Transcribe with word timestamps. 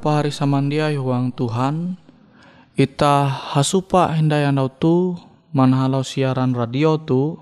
Pahari 0.00 0.32
samandia 0.32 0.88
huang 0.96 1.28
Tuhan. 1.36 2.00
Ita 2.72 3.28
hasupa 3.28 4.08
hindayandau 4.16 4.72
tu 4.72 5.20
manhalau 5.52 6.00
siaran 6.00 6.56
radio 6.56 6.96
tu. 6.96 7.36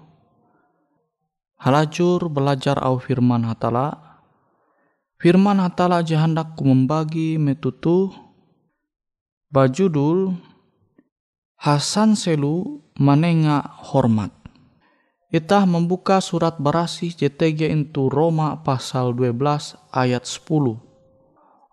Halajur 1.62 2.26
belajar 2.26 2.82
au 2.82 2.98
firman 2.98 3.46
hatala. 3.46 4.18
Firman 5.22 5.62
hatala 5.62 6.02
jahandaku 6.02 6.66
membagi 6.66 7.38
metutu. 7.38 8.10
Bajudul 9.48 10.36
Hasan 11.56 12.18
Selu 12.18 12.84
Manenga 12.98 13.64
Hormat. 13.64 14.34
Itah 15.32 15.64
membuka 15.64 16.20
surat 16.20 16.60
berasi 16.60 17.14
JTG 17.14 17.70
itu 17.70 18.12
Roma 18.12 18.60
pasal 18.60 19.16
12 19.16 19.78
ayat 19.92 20.24
10 20.24 20.87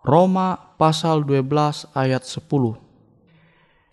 Roma 0.06 0.78
pasal 0.78 1.26
12 1.26 1.90
ayat 1.90 2.22
10. 2.22 2.78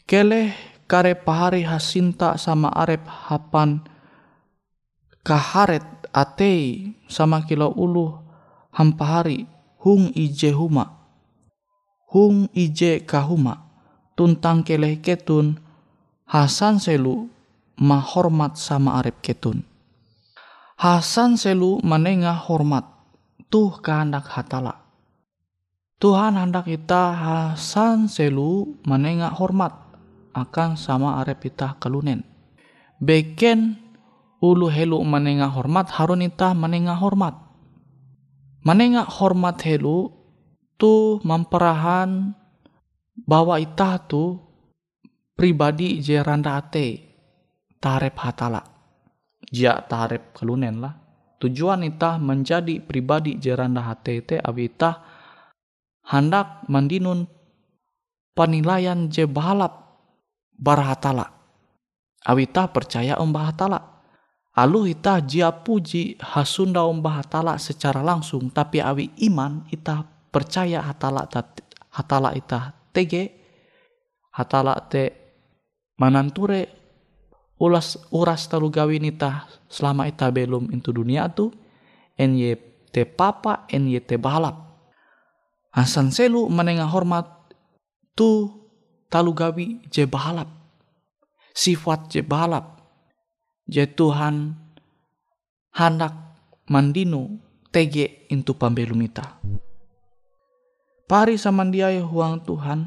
Keleh 0.06 0.54
kare 0.86 1.18
pahari 1.18 1.66
hasinta 1.66 2.38
sama 2.38 2.70
arep 2.70 3.02
hapan 3.10 3.82
kaharet 5.26 5.82
atei 6.14 6.94
sama 7.10 7.42
kilo 7.50 7.74
ulu 7.74 8.14
hampahari 8.70 9.50
hung 9.82 10.14
ije 10.14 10.54
huma. 10.54 11.02
hung 12.14 12.46
ije 12.54 13.02
kahuma 13.10 13.66
tuntang 14.14 14.62
keleh 14.62 15.02
ketun 15.02 15.58
Hasan 16.30 16.78
selu 16.78 17.30
mahormat 17.78 18.58
sama 18.58 19.02
arep 19.02 19.18
ketun. 19.22 19.66
Hasan 20.78 21.42
selu 21.42 21.82
menengah 21.82 22.38
hormat 22.38 22.86
tuh 23.54 23.78
kehendak 23.82 24.30
hatala. 24.30 24.83
Tuhan 26.04 26.36
hendak 26.36 26.68
kita 26.68 27.16
Hasan 27.16 28.12
selu 28.12 28.76
menengah 28.84 29.32
hormat 29.40 29.72
akan 30.36 30.76
sama 30.76 31.24
arep 31.24 31.48
kita 31.48 31.80
kelunen. 31.80 32.28
Beken 33.00 33.80
ulu 34.44 34.68
helu 34.68 35.00
menengah 35.00 35.48
hormat 35.48 35.88
harun 35.96 36.28
ita 36.28 36.52
menengah 36.52 37.00
hormat. 37.00 37.40
Menengah 38.68 39.08
hormat 39.08 39.64
helu 39.64 40.12
tu 40.76 41.24
memperahan 41.24 42.36
bahwa 43.24 43.56
ita 43.56 43.96
tu 44.04 44.44
pribadi 45.40 46.04
je 46.04 46.20
randa 46.20 46.60
ate 46.60 47.00
tarep 47.80 48.20
hatala. 48.20 48.60
Jia 49.40 49.80
tarep 49.88 50.36
kelunen 50.36 50.84
lah. 50.84 51.00
Tujuan 51.40 51.88
ita 51.88 52.20
menjadi 52.20 52.84
pribadi 52.84 53.40
je 53.40 53.56
randa 53.56 53.88
hate 53.88 54.20
te 54.28 54.36
abita 54.36 55.13
hendak 56.08 56.68
mandinun 56.68 57.26
penilaian 58.36 59.08
je 59.08 59.24
bahalap 59.24 60.00
barhatala. 60.58 61.32
Awita 62.24 62.72
percaya 62.72 63.20
om 63.20 63.32
bahatala. 63.36 63.94
Alu 64.54 64.86
ita 64.86 65.18
jia 65.18 65.50
puji 65.50 66.22
hasunda 66.22 66.86
om 66.86 67.02
bahatala 67.02 67.58
secara 67.58 68.06
langsung 68.06 68.54
tapi 68.54 68.78
awi 68.78 69.10
iman 69.26 69.66
ita 69.74 70.06
percaya 70.30 70.82
hatala 70.86 71.26
hatala 71.90 72.30
ita 72.38 72.74
tege 72.94 73.34
hatala 74.30 74.78
te 74.86 75.10
mananture 75.98 76.70
ulas 77.58 77.98
uras 78.14 78.46
talu 78.46 78.70
gawin 78.70 79.10
ita 79.10 79.50
selama 79.70 80.06
ita 80.06 80.30
belum 80.30 80.70
into 80.70 80.94
dunia 80.94 81.34
tu 81.34 81.50
enye 82.14 82.54
te 82.94 83.10
papa 83.10 83.66
enye 83.74 84.02
te 84.06 84.22
balap 84.22 84.73
asan 85.74 86.14
selu 86.14 86.48
menengah 86.48 86.88
hormat 86.88 87.26
tu 88.14 88.50
talu 89.10 89.34
gawi 89.34 89.82
je 89.90 90.06
balap 90.06 90.48
sifat 91.58 92.14
je 92.14 92.22
balap 92.22 92.80
je 93.66 93.84
Tuhan 93.90 94.54
hendak 95.74 96.14
mandinu 96.70 97.42
tege 97.74 98.30
into 98.30 98.54
pambelum 98.54 99.02
ita 99.02 99.42
pari 101.10 101.36
samandiai 101.36 102.00
huang 102.00 102.46
Tuhan 102.46 102.80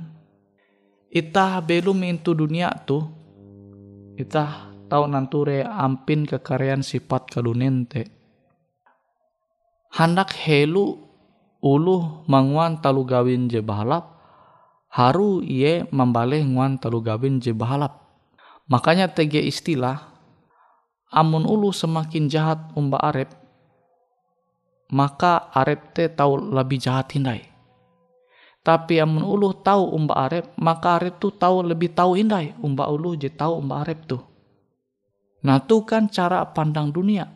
ita 1.11 1.59
belum 1.61 2.07
into 2.07 2.33
dunia 2.39 2.71
tu 2.87 3.03
ita 4.17 4.73
tahu 4.87 5.11
nanture 5.11 5.67
ampin 5.67 6.25
kekaryaan 6.25 6.81
sifat 6.81 7.29
kalunente. 7.29 8.09
Hendak 9.93 10.33
helu 10.47 11.06
ulu 11.63 12.27
manguan 12.29 12.81
talu 12.81 13.07
gawin 13.07 13.49
je 13.49 13.61
bahalap 13.61 14.17
haru 14.93 15.41
iye 15.45 15.89
membalik 15.93 16.45
nguan 16.45 16.81
talu 16.81 17.01
gawin 17.01 17.41
je 17.43 17.53
bahalap 17.57 18.01
makanya 18.69 19.09
tege 19.11 19.41
istilah 19.41 20.13
amun 21.13 21.45
ulu 21.45 21.73
semakin 21.73 22.29
jahat 22.29 22.61
umba 22.77 23.01
arep 23.01 23.33
maka 24.93 25.51
arep 25.53 25.97
te 25.97 26.07
tahu 26.09 26.53
lebih 26.55 26.79
jahat 26.79 27.11
hindai 27.13 27.57
tapi 28.67 28.99
amun 28.99 29.23
ulu 29.23 29.55
tahu 29.63 29.95
umba 29.95 30.27
arep, 30.27 30.59
maka 30.59 30.99
arep 30.99 31.23
tu 31.23 31.31
tahu 31.31 31.63
lebih 31.63 31.95
tahu 31.95 32.19
indai. 32.19 32.51
Umba 32.59 32.91
ulu 32.91 33.15
je 33.15 33.31
tahu 33.31 33.63
umba 33.63 33.87
arep 33.87 34.11
tu. 34.11 34.19
Nah 35.47 35.63
tu 35.63 35.87
kan 35.87 36.11
cara 36.11 36.43
pandang 36.51 36.91
dunia. 36.91 37.31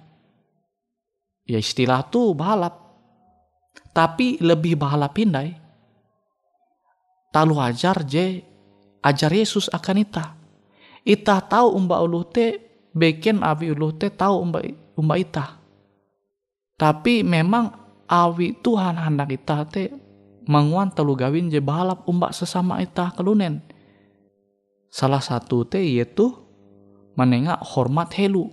Ya 1.46 1.62
istilah 1.62 2.02
tu 2.10 2.34
balap. 2.34 2.89
Tapi 3.90 4.38
lebih 4.38 4.78
balap 4.78 5.18
indai. 5.18 5.54
Talu 7.30 7.58
ajar 7.62 8.02
je 8.06 8.42
ajar 9.02 9.30
Yesus 9.30 9.70
akan 9.70 10.02
ita. 10.02 10.34
Ita 11.06 11.40
tahu 11.42 11.74
umba 11.74 12.02
ulu 12.02 12.26
te 12.26 12.58
beken 12.90 13.40
awi 13.42 13.72
ulu 13.72 13.94
te 13.94 14.10
tahu 14.10 14.34
umba 14.42 14.60
umba 14.98 15.14
ita. 15.18 15.58
Tapi 16.74 17.22
memang 17.22 17.70
awi 18.06 18.58
Tuhan 18.58 18.98
hendak 18.98 19.30
ita 19.30 19.62
te 19.66 19.90
manguan 20.50 20.90
telu 20.90 21.14
gawin 21.14 21.46
je 21.50 21.62
balap 21.62 22.06
umbak 22.06 22.34
sesama 22.34 22.82
ita 22.82 23.14
kelunen. 23.14 23.62
Salah 24.90 25.22
satu 25.22 25.62
te 25.66 25.78
yaitu 25.78 26.34
menengah 27.14 27.62
hormat 27.62 28.10
helu. 28.18 28.50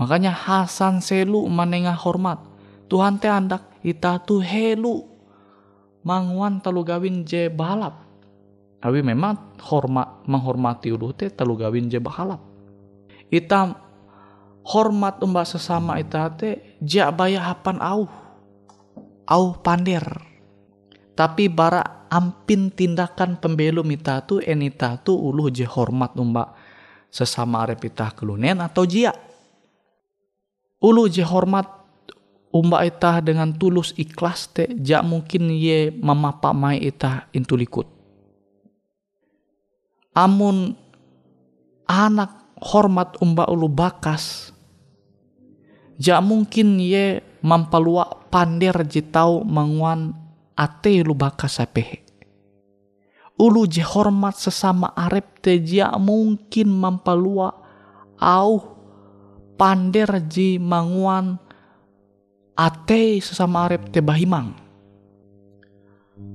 Makanya 0.00 0.32
Hasan 0.32 1.04
selu 1.04 1.44
menengah 1.46 1.94
hormat. 1.94 2.51
Tuhan 2.92 3.16
te 3.16 3.24
andak 3.24 3.80
ita 3.80 4.20
tu 4.20 4.44
helu 4.44 5.00
manguan 6.04 6.60
telu 6.60 6.84
gawin 6.84 7.24
je 7.24 7.48
balap. 7.48 8.04
Tapi 8.84 9.00
memang 9.00 9.56
hormat 9.64 10.28
menghormati 10.28 10.92
ulu 10.92 11.16
te 11.16 11.32
telu 11.32 11.56
gawin 11.56 11.88
je 11.88 11.96
balap. 11.96 12.44
Ita 13.32 13.72
hormat 14.68 15.24
umbak 15.24 15.48
sesama 15.48 15.96
ita 15.96 16.28
te 16.36 16.76
jak 16.84 17.16
bayar 17.16 17.48
hapan 17.48 17.80
au 17.80 18.04
au 19.24 19.56
pandir. 19.64 20.04
Tapi 21.16 21.48
bara 21.48 22.04
ampin 22.12 22.68
tindakan 22.68 23.40
pembelum 23.40 23.88
ita 23.88 24.20
tu 24.20 24.36
enita 24.36 25.00
tu 25.00 25.16
uluh 25.16 25.48
je 25.48 25.64
hormat 25.64 26.12
umba 26.20 26.52
sesama 27.08 27.64
repita 27.64 28.12
kelunen 28.12 28.60
atau 28.60 28.84
jia. 28.84 29.16
Ulu 30.76 31.08
je 31.08 31.24
hormat 31.24 31.81
umba 32.52 32.84
ita 32.84 33.24
dengan 33.24 33.56
tulus 33.56 33.96
ikhlas 33.96 34.52
te 34.52 34.68
ja 34.76 35.00
mungkin 35.00 35.48
ye 35.48 35.88
mamapa 35.88 36.52
mai 36.52 36.78
ita 36.84 37.26
intulikut. 37.32 37.88
Amun 40.12 40.76
anak 41.88 42.60
hormat 42.60 43.16
umba 43.24 43.48
ulu 43.48 43.66
bakas 43.72 44.52
ja 45.96 46.20
mungkin 46.20 46.76
ye 46.76 47.24
mampalua 47.40 48.28
pander 48.28 48.84
jitau 48.86 49.42
manguan 49.42 50.12
ate 50.54 51.00
lu 51.02 51.16
baka 51.16 51.48
sapehe. 51.48 52.04
Ulu 53.40 53.66
je 53.66 53.82
hormat 53.82 54.36
sesama 54.38 54.92
arep 54.94 55.40
te 55.42 55.56
jia 55.58 55.90
mungkin 55.98 56.68
mampalua 56.68 57.50
au 58.20 58.60
pander 59.58 60.22
ji 60.30 60.62
manguan 60.62 61.41
ate 62.58 63.20
sesama 63.22 63.68
arep 63.68 63.88
te 63.92 64.00
bahimang. 64.00 64.56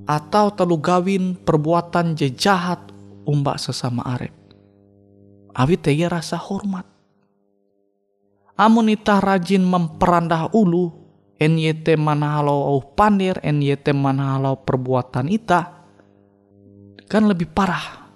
Atau 0.07 0.55
telu 0.55 0.79
gawin 0.79 1.35
perbuatan 1.35 2.15
je 2.15 2.31
jahat 2.31 2.79
umbak 3.27 3.59
sesama 3.59 4.03
arep. 4.07 4.33
Awi 5.57 5.75
tege 5.77 6.07
rasa 6.07 6.39
hormat. 6.39 6.85
Amun 8.57 8.89
ita 8.89 9.21
rajin 9.21 9.61
memperandah 9.61 10.49
ulu 10.53 11.07
NYT 11.37 12.01
mana 12.01 12.41
halau 12.41 12.73
au 12.73 12.81
pandir, 12.81 13.37
NYT 13.45 13.93
mana 13.93 14.33
halau 14.33 14.57
perbuatan 14.57 15.29
ita, 15.29 15.85
kan 17.05 17.29
lebih 17.29 17.45
parah. 17.53 18.09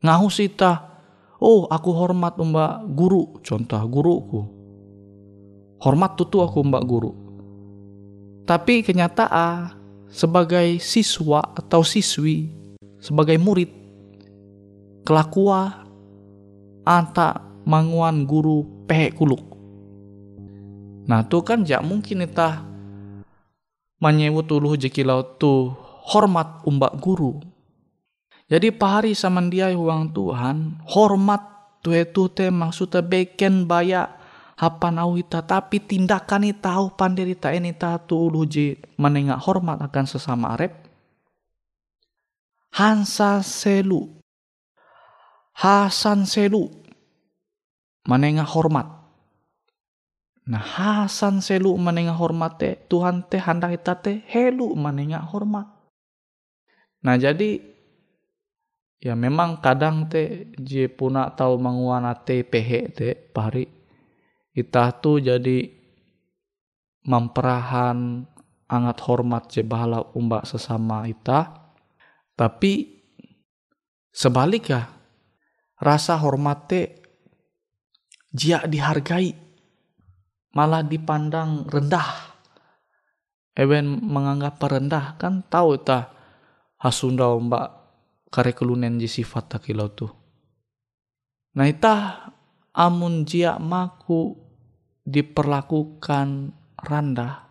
Ngahus 0.00 0.40
ita, 0.40 0.80
oh 1.40 1.68
aku 1.68 1.92
hormat 1.92 2.40
mbak 2.40 2.88
guru, 2.96 3.36
contoh 3.44 3.80
guruku. 3.84 4.40
Hormat 5.84 6.16
tutu 6.16 6.40
aku 6.40 6.64
mbak 6.64 6.84
guru. 6.88 7.12
Tapi 8.48 8.80
kenyataan 8.80 9.76
sebagai 10.08 10.80
siswa 10.80 11.44
atau 11.52 11.84
siswi, 11.84 12.48
sebagai 12.96 13.36
murid, 13.36 13.68
kelakuan 15.04 15.84
anta 16.88 17.44
manguan 17.68 18.24
guru 18.24 18.64
pehek 18.88 19.16
kuluk 19.16 19.54
Nah 21.04 21.20
tuh 21.28 21.44
kan 21.44 21.64
jak 21.68 21.84
mungkin 21.84 22.24
kita 22.24 22.64
menyebut 24.00 24.48
uluh 24.52 24.76
jekilau 24.76 25.36
tu 25.36 25.72
hormat 26.08 26.64
umbak 26.64 26.96
guru. 27.00 27.40
Jadi 28.48 28.72
pahari 28.72 29.16
sama 29.16 29.40
dia 29.48 29.72
uang 29.72 30.12
Tuhan 30.12 30.84
hormat 30.84 31.40
tuh 31.80 31.96
itu 31.96 32.28
teh 32.32 32.48
maksudnya 32.48 33.04
beken 33.04 33.68
baya 33.68 34.08
hapan 34.54 35.02
au 35.02 35.18
ita 35.18 35.42
tapi 35.42 35.82
tindakan 35.82 36.46
ita 36.46 36.78
au 36.78 36.94
pandirita 36.94 37.50
ini 37.50 37.74
ta 37.74 37.98
tu 37.98 38.30
ulu 38.30 38.46
je 38.46 38.78
menengah 38.98 39.38
hormat 39.38 39.82
akan 39.82 40.04
sesama 40.06 40.54
arep. 40.54 40.72
Hansa 42.74 43.38
selu. 43.42 44.10
Hasan 45.54 46.26
selu. 46.26 46.66
Menengah 48.10 48.46
hormat. 48.46 48.90
Nah 50.44 50.60
Hasan 50.60 51.40
selu 51.40 51.72
menengah 51.78 52.18
hormat 52.18 52.58
teh 52.60 52.74
Tuhan 52.90 53.24
teh 53.30 53.40
hendak 53.40 53.78
kita 53.78 53.94
teh 53.96 54.16
helu 54.26 54.74
menengah 54.74 55.22
hormat. 55.22 55.70
Nah 57.00 57.16
jadi 57.16 57.62
ya 59.00 59.14
memang 59.16 59.60
kadang 59.60 60.08
te 60.08 60.52
je 60.56 60.84
puna 60.90 61.32
tahu 61.32 61.56
menguana 61.56 62.12
te 62.12 62.44
pehe 62.44 62.92
te 62.92 63.16
pari 63.16 63.73
kita 64.54 65.02
tu 65.02 65.18
jadi 65.18 65.66
memperahan 67.04 68.24
angat 68.70 68.98
hormat 69.04 69.50
je 69.50 69.60
bahala 69.66 70.00
umba 70.16 70.46
sesama 70.46 71.04
ita 71.04 71.52
tapi 72.38 73.02
sebaliknya 74.14 74.88
rasa 75.82 76.16
hormat 76.16 76.58
te 76.70 76.80
jia 78.30 78.64
dihargai 78.64 79.34
malah 80.54 80.80
dipandang 80.86 81.66
rendah 81.66 82.34
Ewen 83.54 84.02
menganggap 84.02 84.58
rendah 84.58 85.14
kan 85.14 85.46
tahu 85.46 85.78
ta 85.78 86.10
hasunda 86.82 87.30
mbak 87.38 87.70
kare 88.34 88.50
kelunen 88.50 88.98
ji 88.98 89.06
sifat 89.06 89.46
tak 89.46 89.70
kilau 89.70 89.94
tu. 89.94 90.10
Nah 91.54 91.70
ita 91.70 92.26
amun 92.74 93.22
jia 93.22 93.62
maku 93.62 94.43
diperlakukan 95.04 96.52
randah, 96.80 97.44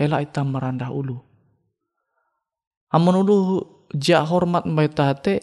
elak 0.00 0.32
ita 0.32 0.42
merandah 0.42 0.90
ulu. 0.90 1.20
Amun 2.92 3.14
ulu 3.20 3.36
jia 3.92 4.24
hormat 4.24 4.64
mbak 4.64 4.86
ita 4.90 5.06
te, 5.20 5.34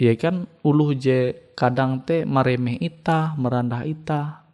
ya 0.00 0.16
kan 0.16 0.48
ulu 0.64 0.96
je 0.96 1.52
kadang 1.54 2.02
te 2.02 2.24
meremeh 2.24 2.80
ita, 2.80 3.36
merandah 3.36 3.84
ita. 3.84 4.44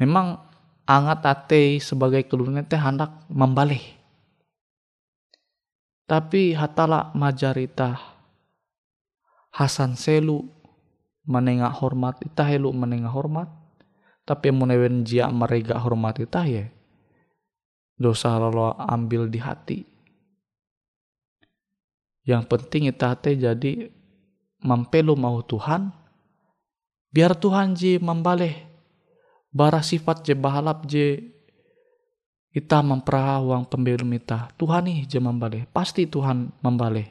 Memang 0.00 0.40
angat 0.88 1.20
ate 1.28 1.76
sebagai 1.80 2.24
kelunen 2.24 2.64
teh 2.64 2.80
hendak 2.80 3.28
membalih. 3.28 3.82
Tapi 6.10 6.58
hatala 6.58 7.14
majarita 7.14 8.18
Hasan 9.50 9.98
selu 9.98 10.46
menengah 11.26 11.74
hormat 11.74 12.22
ita 12.22 12.46
helu 12.46 12.70
menengah 12.70 13.10
hormat 13.10 13.59
tapi 14.30 14.54
munewen 14.54 15.02
jia 15.02 15.26
merega 15.26 15.74
hormat 15.82 16.22
ita 16.22 16.46
ya 16.46 16.70
dosa 17.98 18.38
lalu 18.38 18.78
ambil 18.78 19.26
di 19.26 19.42
hati. 19.42 19.78
Yang 22.22 22.46
penting 22.46 22.86
ita 22.86 23.18
teh 23.18 23.34
jadi 23.34 23.90
mempelu 24.62 25.18
mau 25.18 25.42
Tuhan 25.42 25.90
biar 27.10 27.34
Tuhan 27.34 27.74
ji 27.74 27.98
membalih 27.98 28.54
bara 29.50 29.82
sifat 29.82 30.22
je 30.22 30.38
bahalap 30.38 30.86
je 30.86 31.26
kita 32.54 32.86
mempera 32.86 33.42
uang 33.42 33.66
pembelum 33.66 34.14
ita 34.14 34.52
Tuhan 34.54 34.86
nih 34.86 34.98
je 35.10 35.18
membale 35.18 35.66
pasti 35.74 36.06
Tuhan 36.06 36.60
membale 36.62 37.08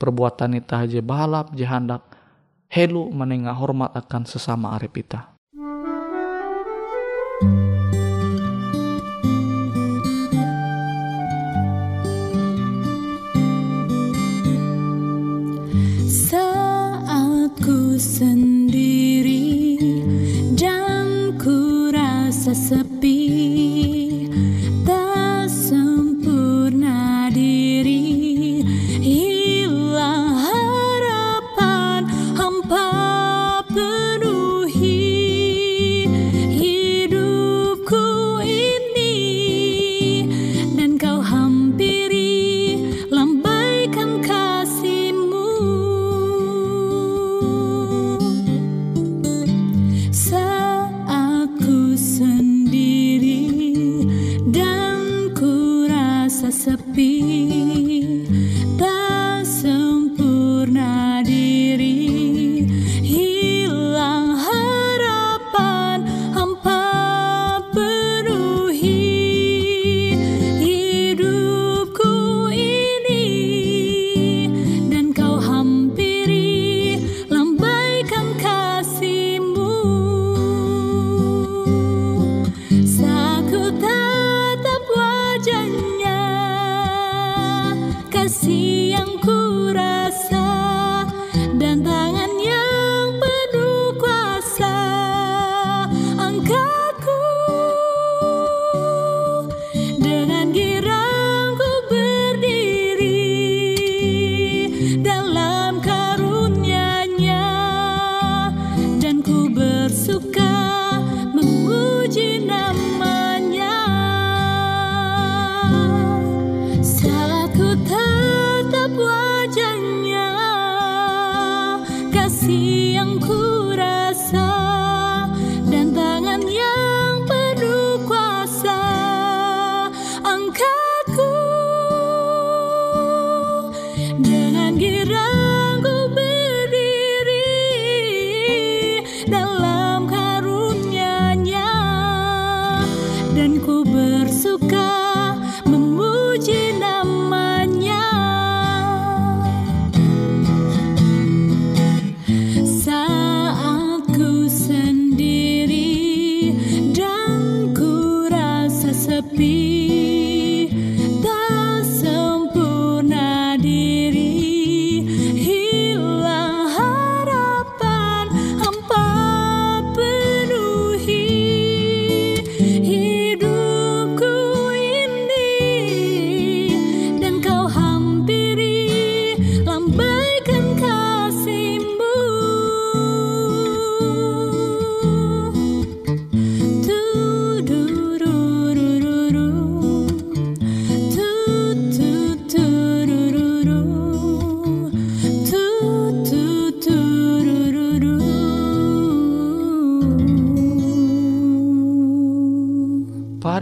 perbuatan 0.00 0.56
ita 0.56 0.86
je 0.88 1.02
bahalap 1.04 1.52
je 1.52 1.66
hendak 1.66 2.06
helu 2.72 3.10
menengah 3.10 3.58
hormat 3.58 3.92
akan 3.92 4.22
sesama 4.24 4.72
arep 4.78 5.02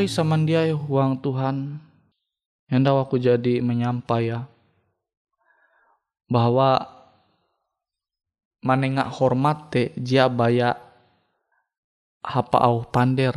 Pari 0.01 0.09
samandiai 0.09 0.73
huang 0.73 1.21
Tuhan 1.21 1.77
hendak 2.73 3.05
aku 3.05 3.21
jadi 3.21 3.61
menyampai 3.61 4.33
ya 4.33 4.49
bahwa 6.25 6.89
manengak 8.65 9.13
hormat 9.13 9.69
te 9.69 9.93
jia 10.01 10.25
baya 10.33 10.73
hapa 12.25 12.65
au 12.65 12.81
pander 12.89 13.37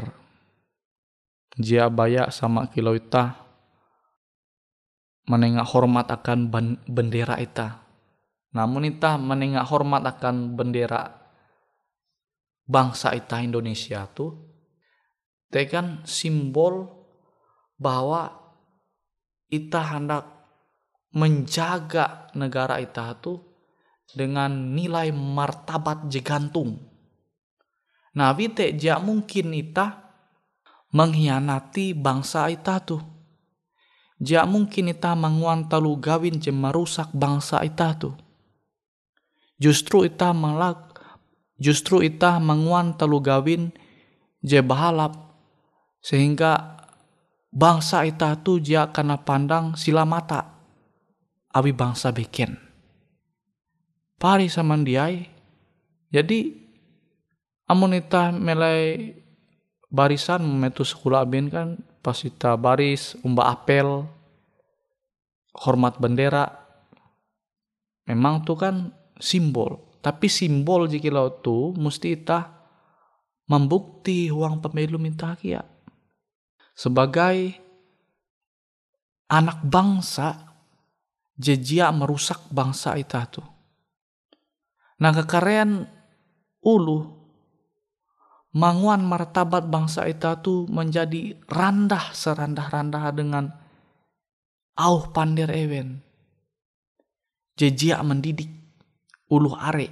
jia 1.60 1.92
baya 1.92 2.32
sama 2.32 2.72
kilo 2.72 2.96
ita 2.96 3.36
menengak 5.28 5.68
hormat 5.68 6.08
akan 6.16 6.48
bendera 6.88 7.44
ita. 7.44 7.84
Namun 8.56 8.88
ita 8.88 9.20
menengak 9.20 9.68
hormat 9.68 10.00
akan 10.16 10.56
bendera 10.56 11.12
bangsa 12.64 13.12
ita 13.12 13.44
Indonesia 13.44 14.08
tuh 14.16 14.53
tekan 15.54 16.02
simbol 16.02 16.90
bahwa 17.78 18.34
ita 19.54 19.86
hendak 19.86 20.26
menjaga 21.14 22.34
negara 22.34 22.82
ita 22.82 23.14
tuh 23.22 23.38
dengan 24.10 24.74
nilai 24.74 25.14
martabat 25.14 26.10
jegantung. 26.10 26.82
Nah, 28.18 28.34
wite 28.34 28.74
ja 28.82 28.98
mungkin 28.98 29.54
ita 29.54 30.10
mengkhianati 30.94 31.94
bangsa 31.94 32.50
ita 32.50 32.82
tuh. 32.82 33.02
Ja 34.22 34.46
mungkin 34.50 34.90
ita 34.90 35.14
menguan 35.14 35.70
talu 35.70 35.98
gawin 36.02 36.42
je 36.42 36.50
merusak 36.50 37.14
bangsa 37.14 37.62
ita 37.66 37.94
tuh. 37.98 38.16
Justru 39.58 40.06
ita 40.06 40.34
melak, 40.34 40.98
justru 41.62 42.02
ita 42.02 42.38
menguan 42.42 42.98
talu 42.98 43.22
gawin 43.22 43.74
je 44.42 44.62
bahalap 44.62 45.33
sehingga 46.04 46.84
bangsa 47.48 48.04
ita 48.04 48.36
tuh 48.36 48.60
ja 48.60 48.92
kena 48.92 49.24
pandang 49.24 49.80
sila 49.80 50.04
mata 50.04 50.60
awi 51.56 51.72
bangsa 51.72 52.12
beken 52.12 52.64
pari 54.24 54.48
samandiai. 54.48 55.28
Jadi 56.08 56.48
amonita 57.68 58.32
melai 58.32 59.12
barisan 59.92 60.48
metu 60.48 60.88
sekolah 60.88 61.28
abin 61.28 61.52
kan 61.52 61.76
pasita 62.00 62.56
baris 62.56 63.20
umba 63.28 63.52
apel 63.52 64.08
hormat 65.60 66.00
bendera. 66.00 66.48
Memang 68.08 68.48
tuh 68.48 68.56
kan 68.56 68.96
simbol. 69.20 70.00
Tapi 70.00 70.32
simbol 70.32 70.88
jika 70.88 71.12
tuh 71.44 71.76
mesti 71.76 72.16
ita 72.16 72.48
membukti 73.48 74.32
uang 74.32 74.64
pemilu 74.64 74.96
minta 75.00 75.36
kia 75.36 75.73
sebagai 76.74 77.58
anak 79.30 79.62
bangsa 79.66 80.54
jejak 81.38 81.90
merusak 81.94 82.42
bangsa 82.54 82.98
ita 82.98 83.26
tuh 83.26 83.54
Nah 85.04 85.12
kekarean 85.12 85.84
ulu 86.64 87.04
manguan 88.56 89.04
martabat 89.04 89.68
bangsa 89.68 90.08
kita 90.08 90.40
tu 90.40 90.70
menjadi 90.72 91.36
randah 91.50 92.16
serandah-randah 92.16 93.06
dengan 93.12 93.52
auh 94.78 95.12
pandir 95.12 95.52
ewen. 95.52 96.00
Jejia 97.60 98.00
mendidik 98.00 98.48
ulu 99.28 99.52
are. 99.60 99.92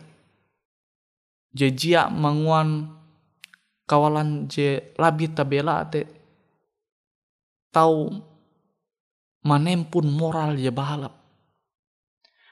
Jejia 1.52 2.08
manguan 2.08 2.88
kawalan 3.84 4.48
je 4.48 4.96
labi 4.96 5.28
tabela 5.28 5.84
te 5.92 6.08
tau 7.72 8.12
manempun 9.42 10.05
moral 10.12 10.60
je 10.60 10.70
bahalap. 10.70 11.18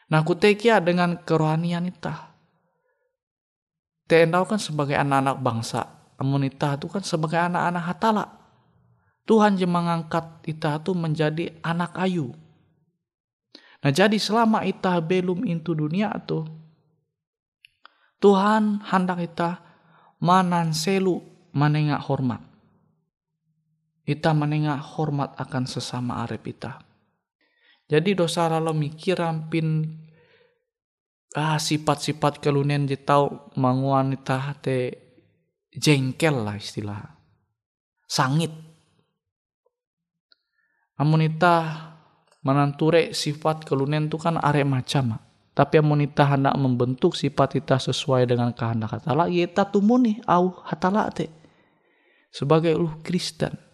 Nah 0.09 0.25
kutekia 0.25 0.81
dengan 0.81 1.21
kerohanian 1.21 1.85
itah 1.85 2.29
TNA 4.09 4.41
kan 4.49 4.57
sebagai 4.57 4.97
anak-anak 4.97 5.37
bangsa. 5.37 5.85
Namun 6.17 6.49
itu 6.49 6.85
kan 6.89 7.05
sebagai 7.05 7.37
anak-anak 7.37 7.83
hatala. 7.85 8.25
Tuhan 9.29 9.61
yang 9.61 9.69
mengangkat 9.69 10.25
ita 10.49 10.81
itu 10.81 10.97
menjadi 10.97 11.53
anak 11.61 11.93
ayu. 11.93 12.33
Nah 13.85 13.93
jadi 13.93 14.17
selama 14.17 14.65
ita 14.65 14.97
belum 14.97 15.45
into 15.45 15.77
dunia 15.77 16.09
itu, 16.17 16.49
Tuhan 18.17 18.81
hendak 18.89 19.21
ita 19.21 19.61
manan 20.17 20.73
selu 20.73 21.21
menengak 21.53 22.01
hormat. 22.09 22.48
Ita 24.09 24.33
menengak 24.33 24.81
hormat 24.97 25.37
akan 25.37 25.69
sesama 25.69 26.25
arep 26.25 26.41
ita. 26.49 26.81
Jadi 27.85 28.17
dosa 28.17 28.49
lalu 28.49 28.89
mikiran 28.89 29.53
pin 29.53 29.85
ah 31.37 31.61
sifat-sifat 31.61 32.41
kelunen 32.41 32.89
je 32.89 32.97
tau 32.97 33.53
manguan 33.53 34.17
ita 34.17 34.57
te 34.57 34.97
jengkel 35.77 36.41
lah 36.41 36.57
istilah. 36.57 36.97
Sangit. 38.09 38.49
Amun 40.97 41.29
ita 41.29 41.85
menanture 42.41 43.13
sifat 43.13 43.61
kelunen 43.61 44.09
tu 44.09 44.17
kan 44.17 44.41
are 44.41 44.65
macam 44.65 45.21
tapi 45.53 45.75
amun 45.77 46.01
ita 46.01 46.25
hendak 46.25 46.57
membentuk 46.57 47.13
sifat 47.13 47.61
ita 47.61 47.77
sesuai 47.77 48.25
dengan 48.25 48.49
kehendak 48.57 48.95
hatala 48.95 49.29
ya 49.29 49.45
ita 49.45 49.69
tumuni 49.69 50.17
au 50.25 50.65
hatala 50.65 51.13
te. 51.13 51.29
Sebagai 52.33 52.73
ulu 52.73 53.05
Kristen 53.05 53.68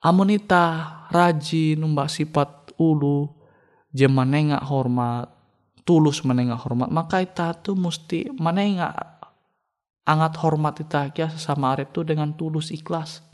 amun 0.00 0.32
ita 0.32 1.06
rajin 1.12 1.80
numbak 1.80 2.08
sifat 2.08 2.72
ulu 2.80 3.28
jemanengak 3.92 4.64
hormat 4.64 5.40
tulus 5.90 6.22
menengah 6.22 6.60
hormat. 6.60 6.86
Maka 6.92 7.24
kita 7.24 7.58
tuh 7.58 7.74
mesti 7.74 8.30
menengah 8.30 8.94
angat 10.06 10.38
hormat 10.38 10.78
kita 10.78 11.10
kia 11.10 11.26
sesama 11.26 11.74
arep 11.74 11.90
tuh 11.90 12.06
dengan 12.06 12.30
tulus 12.38 12.70
ikhlas. 12.70 13.26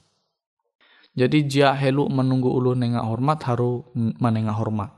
Jadi 1.17 1.49
jia 1.49 1.73
helu 1.73 2.09
menunggu 2.09 2.49
ulu 2.49 2.77
nengah 2.77 3.05
hormat 3.05 3.41
haru 3.45 3.89
menengah 3.97 4.57
hormat. 4.57 4.93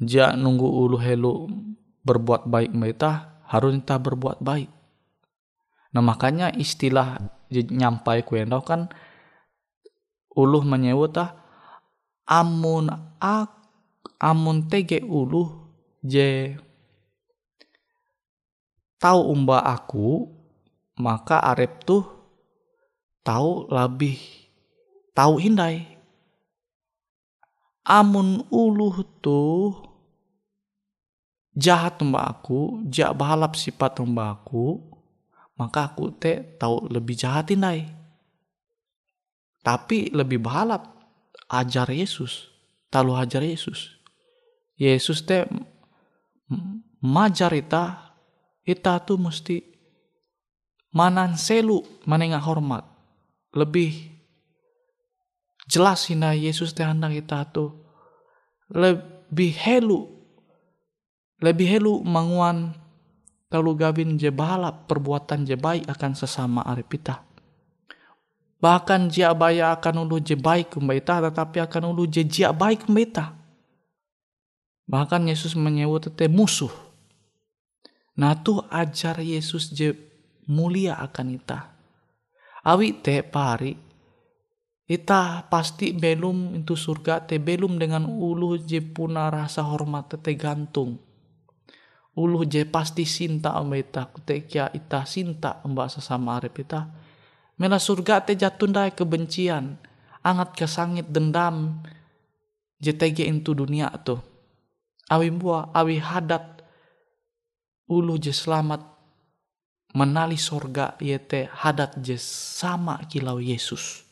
Jia 0.00 0.36
nunggu 0.36 0.68
ulu 0.68 0.96
helu 1.00 1.48
berbuat 2.04 2.48
baik 2.48 2.72
mereka 2.76 3.40
harus 3.48 3.76
kita 3.76 3.96
berbuat 4.00 4.40
baik. 4.40 4.68
Nah 5.96 6.02
makanya 6.02 6.52
istilah 6.52 7.20
nyampai 7.52 8.26
kuendau 8.26 8.60
kan 8.60 8.88
uluh 10.34 10.62
menyebut 10.66 11.14
amun 12.26 12.90
ak 13.22 13.50
amun 14.20 14.66
tege 14.66 15.00
uluh 15.02 15.50
je 16.04 16.58
tahu 19.00 19.20
umba 19.32 19.60
aku 19.60 20.28
maka 20.98 21.42
arep 21.42 21.82
tuh 21.82 22.04
tahu 23.24 23.66
lebih 23.72 24.18
tahu 25.16 25.40
hindai. 25.40 25.86
Amun 27.84 28.40
uluh 28.48 29.04
tuh 29.20 29.76
jahat 31.52 32.00
umba 32.00 32.32
aku 32.32 32.80
jak 32.88 33.12
bahalap 33.12 33.52
sifat 33.60 34.00
umba 34.00 34.32
aku 34.40 34.80
maka 35.60 35.92
aku 35.92 36.10
te 36.16 36.40
tahu 36.56 36.88
lebih 36.88 37.12
jahat 37.12 37.52
hindai 37.52 37.84
tapi 39.64 40.12
lebih 40.12 40.44
bahalap 40.44 40.92
ajar 41.48 41.88
Yesus 41.88 42.52
tahu 42.92 43.16
ajar 43.18 43.42
Yesus. 43.42 43.98
Yesus 44.78 45.26
te 45.26 45.48
majar 47.02 47.50
ita 47.50 48.14
ita 48.62 49.02
tuh 49.02 49.18
mesti 49.18 49.58
manan 50.94 51.34
selu 51.34 51.82
manenga 52.06 52.38
hormat 52.38 52.86
lebih 53.54 54.14
jelas 55.66 56.06
hina 56.06 56.38
Yesus 56.38 56.70
teh 56.70 56.86
handang 56.86 57.14
ita 57.14 57.42
tuh 57.50 57.70
lebih 58.70 59.52
helu 59.58 60.10
lebih 61.42 61.66
helu 61.78 62.02
manguan 62.06 62.74
kalau 63.50 63.78
gabin 63.78 64.18
je 64.18 64.30
balap 64.34 64.90
perbuatan 64.90 65.46
je 65.46 65.54
baik 65.54 65.86
akan 65.86 66.12
sesama 66.18 66.66
arep 66.66 66.88
ita 66.98 67.22
bahkan 68.62 69.06
jia 69.06 69.30
baya 69.32 69.74
akan 69.78 70.06
ulu 70.08 70.18
je 70.18 70.34
baik 70.38 70.76
kumbaita 70.76 71.22
tetapi 71.30 71.62
akan 71.62 71.94
ulu 71.94 72.04
je 72.10 72.22
jia 72.26 72.50
baik 72.50 72.86
kumbaita 72.86 73.44
Bahkan 74.84 75.32
Yesus 75.32 75.56
menyebut 75.56 76.12
tete 76.12 76.28
musuh. 76.28 76.72
Nah 78.20 78.36
tuh 78.44 78.62
ajar 78.68 79.18
Yesus 79.24 79.72
je 79.72 79.96
mulia 80.46 81.00
akan 81.00 81.40
ita. 81.40 81.72
Awi 82.64 83.00
te 83.00 83.20
pari 83.24 83.72
ita 84.84 85.48
pasti 85.48 85.96
belum 85.96 86.60
itu 86.60 86.76
surga 86.76 87.24
te 87.24 87.40
belum 87.40 87.80
dengan 87.80 88.04
ulu 88.04 88.60
je 88.60 88.84
puna 88.84 89.32
rasa 89.32 89.64
hormat 89.64 90.12
tete 90.12 90.36
gantung. 90.36 91.00
Ulu 92.14 92.46
je 92.46 92.62
pasti 92.68 93.08
sinta 93.08 93.56
amba 93.56 93.80
ita 93.80 94.06
kute 94.06 94.44
kia 94.46 94.70
ita 94.70 95.02
sinta 95.08 95.64
amba 95.64 95.88
sesama 95.88 96.36
arep 96.38 96.60
ita. 96.60 96.86
Mela 97.54 97.78
surga 97.78 98.24
te 98.26 98.34
jatundai 98.34 98.90
kebencian, 98.94 99.78
angat 100.26 100.58
kesangit 100.58 101.06
dendam, 101.10 101.82
je 102.84 102.92
tege 102.92 103.24
itu 103.24 103.56
dunia 103.56 103.88
tuh 104.04 104.20
awi 105.08 105.28
bua 105.32 105.68
awi 105.76 106.00
hadat 106.00 106.64
ulu 107.88 108.16
je 108.16 108.32
selamat 108.32 108.80
menali 109.94 110.40
sorga 110.40 110.96
yete 111.00 111.48
hadat 111.52 112.00
je 112.00 112.16
sama 112.18 113.04
kilau 113.06 113.38
Yesus 113.38 114.02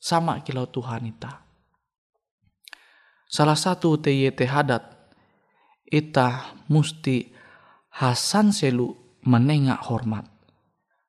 sama 0.00 0.40
kilau 0.40 0.64
Tuhan 0.64 1.12
ita. 1.12 1.44
Salah 3.28 3.58
satu 3.58 4.00
te 4.00 4.10
yete 4.10 4.48
hadat 4.48 4.82
ita 5.86 6.56
musti 6.72 7.30
hasan 7.92 8.54
selu 8.54 8.96
menengak 9.26 9.84
hormat 9.90 10.29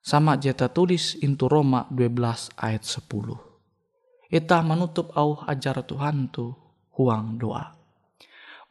sama 0.01 0.33
jeta 0.33 0.65
tulis 0.65 1.13
intu 1.21 1.45
Roma 1.45 1.85
12 1.93 2.57
ayat 2.57 2.81
10 2.81 3.05
ita 4.33 4.57
menutup 4.65 5.13
au 5.13 5.37
ajar 5.45 5.77
Tuhan 5.85 6.25
tu 6.33 6.57
huang 6.97 7.37
doa 7.37 7.81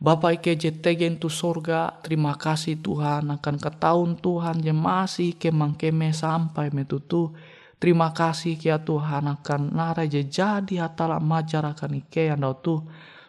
Bapak 0.00 0.40
Ike 0.40 0.56
jetegen 0.56 1.20
tu 1.20 1.28
sorga, 1.28 1.92
terima 2.00 2.32
kasih 2.32 2.80
Tuhan 2.80 3.28
akan 3.36 3.56
ketahun 3.60 4.16
Tuhan 4.16 4.64
yang 4.64 4.80
masih 4.80 5.36
kemang 5.36 5.76
keme 5.76 6.08
sampai 6.16 6.72
metutu. 6.72 7.36
Terima 7.76 8.08
kasih 8.08 8.56
kia 8.56 8.80
Tuhan 8.80 9.28
akan 9.28 9.76
nara 9.76 10.08
je 10.08 10.24
jadi 10.24 10.88
hatala 10.88 11.20
majar 11.20 11.68
akan 11.68 12.00
Ike 12.00 12.32
yang 12.32 12.40
tu. 12.64 12.80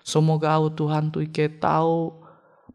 Semoga 0.08 0.56
au 0.56 0.72
Tuhan 0.72 1.12
tu 1.12 1.20
Ike 1.20 1.60
tahu 1.60 2.16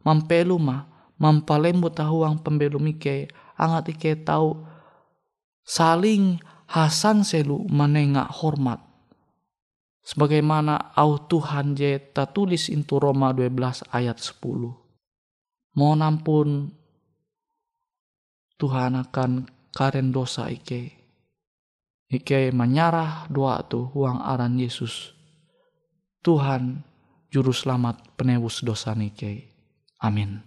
mampelu 0.05 0.61
ma, 0.61 0.85
mampalembu 1.17 1.89
tahuang 1.89 2.37
pembelum 2.37 2.85
Ike, 2.93 3.33
angat 3.57 3.97
Ike 3.97 4.13
tahu 4.21 4.61
saling 5.67 6.39
hasan 6.71 7.27
selu 7.27 7.67
menengak 7.67 8.31
hormat 8.31 8.79
sebagaimana 10.07 10.95
au 10.95 11.19
Tuhan 11.19 11.75
je 11.75 11.99
tulis 12.31 12.71
itu 12.71 12.95
Roma 12.95 13.35
12 13.35 13.83
ayat 13.91 14.15
10. 14.15 14.39
Mohon 15.75 15.99
ampun 16.01 16.49
Tuhan 18.57 18.97
akan 18.97 19.45
karen 19.75 20.09
dosa 20.09 20.49
ike. 20.49 20.95
Ike 22.07 22.55
menyarah 22.55 23.27
doa 23.27 23.61
tu 23.67 23.91
uang 23.91 24.23
aran 24.23 24.55
Yesus. 24.57 25.11
Tuhan 26.23 26.81
juru 27.29 27.51
selamat 27.51 28.15
penebus 28.15 28.63
dosa 28.63 28.95
nike. 28.95 29.51
Amin. 29.99 30.46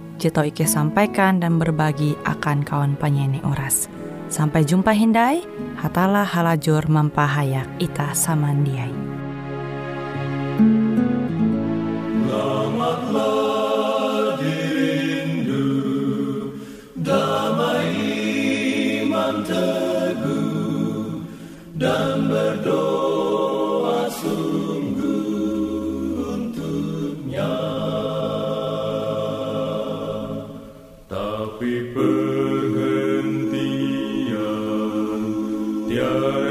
Jito 0.21 0.45
Ike 0.45 0.69
sampaikan 0.69 1.41
dan 1.41 1.57
berbagi 1.57 2.13
akan 2.29 2.61
kawan 2.61 2.93
penyanyi 2.93 3.41
oras. 3.41 3.89
Sampai 4.29 4.61
jumpa 4.61 4.93
Hindai, 4.93 5.41
hatalah 5.81 6.29
halajur 6.29 6.85
mempahayak 6.85 7.65
ita 7.81 8.13
samandiai. 8.13 9.20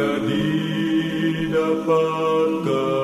perdida 0.01 1.67
faca. 1.85 3.00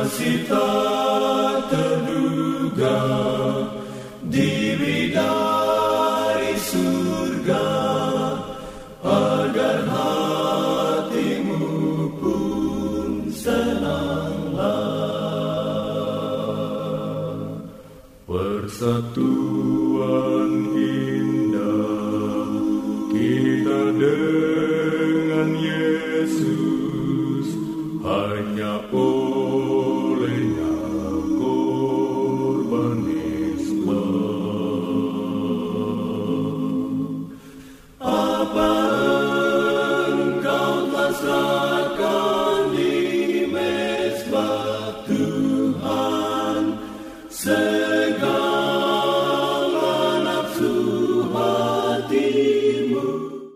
Kasih 0.00 0.48
tak 0.48 1.68
terduga 1.68 3.04
diri 4.32 5.12
dari 5.12 6.56
surga 6.56 7.68
agar 9.04 9.84
hatimu 9.92 11.68
pun 12.16 13.28
senanglah 13.28 14.88
persatuan 18.24 19.28
indah 20.80 22.48
kita 23.12 23.80